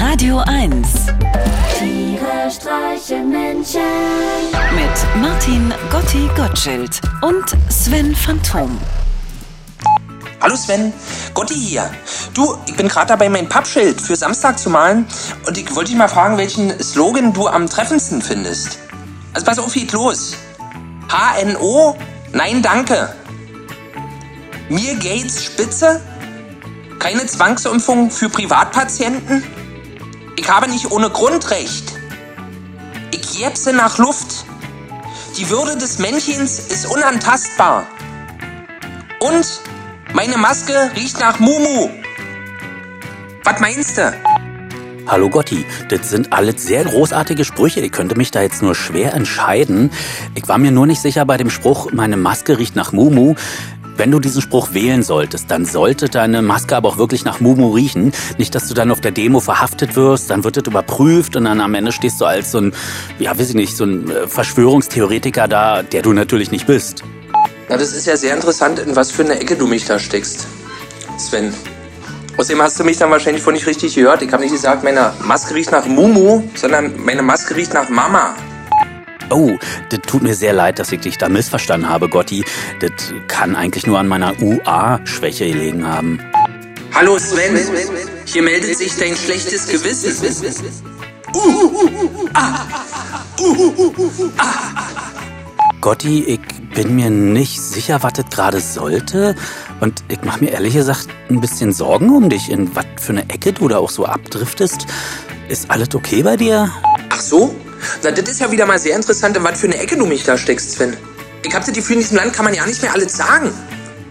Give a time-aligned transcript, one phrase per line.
[0.00, 0.88] Radio 1
[1.76, 3.80] Tiere streichen Menschen.
[4.74, 8.78] mit Martin Gotti Gottschild und Sven Phantom.
[10.40, 10.92] Hallo Sven,
[11.34, 11.90] Gotti hier.
[12.32, 15.04] Du, ich bin gerade dabei, mein Pappschild für Samstag zu malen
[15.46, 18.78] und ich wollte dich mal fragen, welchen Slogan du am treffendsten findest.
[19.34, 20.36] Also pass auf, geht los.
[21.08, 21.96] HNO?
[22.32, 23.12] Nein, danke.
[24.68, 26.00] Mir geht's spitze?
[27.00, 29.57] Keine Zwangsimpfung für Privatpatienten?
[30.38, 31.94] Ich habe nicht ohne Grundrecht.
[33.10, 34.44] Ich jepse nach Luft.
[35.36, 37.88] Die Würde des Männchens ist unantastbar.
[39.18, 39.60] Und
[40.14, 41.90] meine Maske riecht nach Mumu.
[43.42, 44.14] Was meinst du?
[45.08, 47.80] Hallo Gotti, das sind alles sehr großartige Sprüche.
[47.80, 49.90] Ich könnte mich da jetzt nur schwer entscheiden.
[50.36, 53.34] Ich war mir nur nicht sicher bei dem Spruch, meine Maske riecht nach Mumu.
[53.98, 57.70] Wenn du diesen Spruch wählen solltest, dann sollte deine Maske aber auch wirklich nach Mumu
[57.70, 58.12] riechen.
[58.38, 61.60] Nicht, dass du dann auf der Demo verhaftet wirst, dann wird das überprüft und dann
[61.60, 62.74] am Ende stehst du als so ein,
[63.18, 67.02] ja, weiß ich nicht, so ein äh, Verschwörungstheoretiker da, der du natürlich nicht bist.
[67.68, 70.46] Na, das ist ja sehr interessant, in was für eine Ecke du mich da steckst,
[71.18, 71.52] Sven.
[72.36, 74.22] Außerdem hast du mich dann wahrscheinlich vorhin nicht richtig gehört.
[74.22, 78.36] Ich habe nicht gesagt, meine Maske riecht nach Mumu, sondern meine Maske riecht nach Mama.
[79.30, 79.56] Oh,
[79.90, 82.44] das tut mir sehr leid, dass ich dich da missverstanden habe, Gotti.
[82.80, 82.92] Das
[83.26, 86.18] kann eigentlich nur an meiner UA-Schwäche gelegen haben.
[86.94, 87.58] Hallo Sven,
[88.24, 90.32] hier meldet sich dein schlechtes Gewissen.
[95.80, 96.40] Gotti, ich
[96.74, 99.34] bin mir nicht sicher, was das gerade sollte.
[99.80, 103.28] Und ich mache mir ehrlich gesagt ein bisschen Sorgen um dich, in was für eine
[103.28, 104.86] Ecke du da auch so abdriftest.
[105.48, 106.70] Ist alles okay bei dir?
[107.10, 107.54] Ach so?
[108.02, 110.24] Na, das ist ja wieder mal sehr interessant, in was für eine Ecke du mich
[110.24, 110.96] da steckst, Sven.
[111.42, 113.52] Ich hab das Gefühl, in diesem Land kann man ja nicht mehr alles sagen.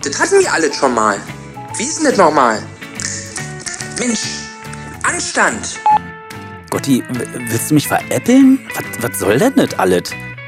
[0.04, 1.18] Das hatten wir alles schon mal.
[1.78, 2.62] Wie ist denn das nochmal?
[4.00, 4.22] Mensch,
[5.04, 5.80] Anstand.
[6.70, 7.04] Gotti,
[7.50, 8.60] willst du mich veräppeln?
[8.76, 10.04] Was, was soll denn das alles?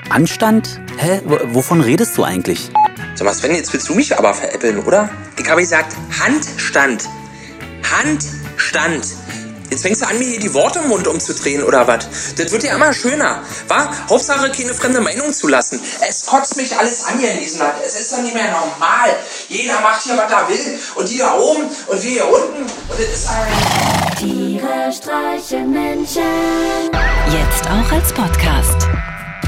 [0.10, 0.80] Anstand?
[0.98, 1.22] Hä?
[1.26, 2.72] W wovon redest du eigentlich?
[3.16, 5.10] Sag mal, Sven, jetzt willst du mich aber veräppeln, oder?
[5.38, 7.08] Ich habe gesagt, Handstand.
[7.84, 9.06] Handstand.
[9.70, 12.08] Jetzt fängst du an, mir hier die Worte im Mund umzudrehen, oder was?
[12.36, 13.92] Das wird ja immer schöner, wa?
[14.10, 15.80] Hauptsache, keine fremde Meinung zu lassen.
[16.08, 17.76] Es kotzt mich alles an hier in diesem Land.
[17.86, 19.16] Es ist doch nicht mehr normal.
[19.48, 20.80] Jeder macht hier, was er will.
[20.96, 22.64] Und die da oben und wir hier unten.
[22.64, 23.90] Und das ist ein...
[24.18, 26.22] Tiere streichen Menschen.
[27.32, 28.88] Jetzt auch als Podcast.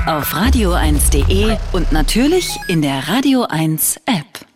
[0.05, 4.50] Auf radio1.de und natürlich in der Radio 1 App.